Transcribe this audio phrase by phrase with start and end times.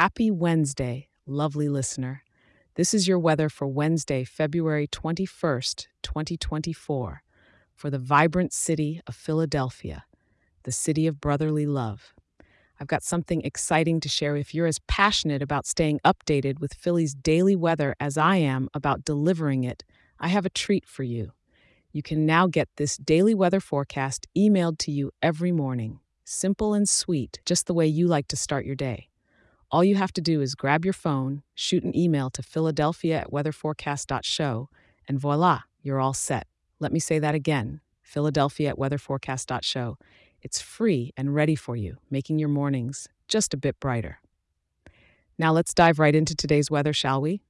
[0.00, 2.22] Happy Wednesday, lovely listener.
[2.74, 7.22] This is your weather for Wednesday, February 21st, 2024,
[7.74, 10.06] for the vibrant city of Philadelphia,
[10.62, 12.14] the city of brotherly love.
[12.80, 17.14] I've got something exciting to share if you're as passionate about staying updated with Philly's
[17.14, 19.84] daily weather as I am about delivering it.
[20.18, 21.32] I have a treat for you.
[21.92, 26.00] You can now get this daily weather forecast emailed to you every morning.
[26.24, 29.09] Simple and sweet, just the way you like to start your day.
[29.72, 33.30] All you have to do is grab your phone, shoot an email to Philadelphia at
[33.30, 34.68] weatherforecast.show,
[35.06, 36.48] and voila, you're all set.
[36.80, 39.96] Let me say that again Philadelphia at weatherforecast.show.
[40.42, 44.18] It's free and ready for you, making your mornings just a bit brighter.
[45.38, 47.40] Now let's dive right into today's weather, shall we?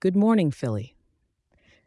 [0.00, 0.96] Good morning, Philly.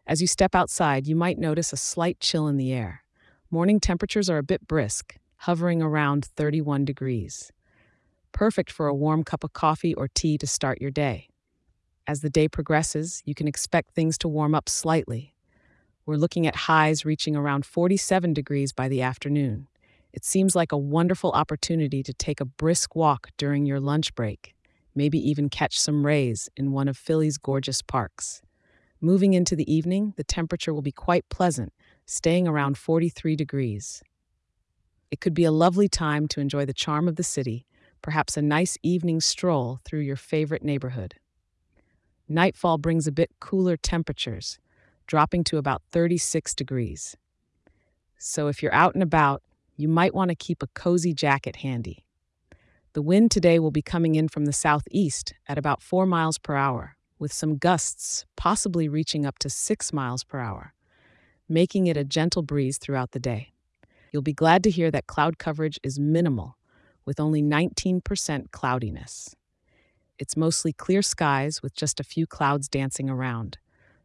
[0.08, 3.04] As you step outside, you might notice a slight chill in the air.
[3.52, 7.52] Morning temperatures are a bit brisk, hovering around 31 degrees.
[8.34, 11.30] Perfect for a warm cup of coffee or tea to start your day.
[12.08, 15.36] As the day progresses, you can expect things to warm up slightly.
[16.06, 19.68] We're looking at highs reaching around 47 degrees by the afternoon.
[20.12, 24.56] It seems like a wonderful opportunity to take a brisk walk during your lunch break,
[24.96, 28.42] maybe even catch some rays in one of Philly's gorgeous parks.
[29.00, 31.72] Moving into the evening, the temperature will be quite pleasant,
[32.06, 34.02] staying around 43 degrees.
[35.12, 37.68] It could be a lovely time to enjoy the charm of the city,
[38.04, 41.16] perhaps a nice evening stroll through your favorite neighborhood.
[42.30, 44.60] Nightfall brings a bit cooler temperatures,
[45.08, 47.18] dropping to about 36 degrees.
[48.20, 49.42] So if you're out and about,
[49.76, 52.06] you might want to keep a cozy jacket handy.
[52.94, 56.56] The wind today will be coming in from the southeast at about 4 miles per
[56.56, 60.74] hour, with some gusts possibly reaching up to 6 miles per hour,
[61.50, 63.54] making it a gentle breeze throughout the day.
[64.12, 66.56] You'll be glad to hear that cloud coverage is minimal,
[67.06, 69.36] with only 19% cloudiness.
[70.20, 73.58] It's mostly clear skies with just a few clouds dancing around.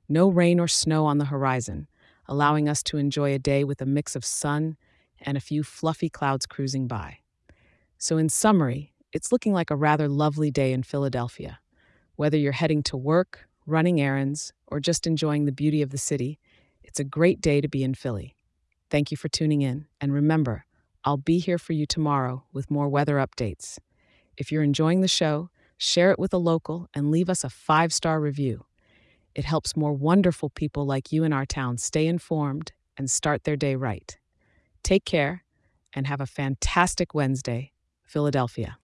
[0.09, 1.87] No rain or snow on the horizon,
[2.27, 4.77] allowing us to enjoy a day with a mix of sun
[5.21, 7.19] and a few fluffy clouds cruising by.
[7.99, 11.59] So, in summary, it's looking like a rather lovely day in Philadelphia.
[12.17, 16.39] Whether you're heading to work, running errands, or just enjoying the beauty of the city,
[16.83, 18.35] it's a great day to be in Philly.
[18.91, 20.65] Thank you for tuning in, and remember,
[21.09, 23.79] I'll be here for you tomorrow with more weather updates.
[24.37, 25.49] If you're enjoying the show,
[25.79, 28.67] share it with a local and leave us a five star review.
[29.35, 33.57] It helps more wonderful people like you in our town stay informed and start their
[33.57, 34.19] day right.
[34.83, 35.45] Take care
[35.95, 37.73] and have a fantastic Wednesday,
[38.05, 38.77] Philadelphia.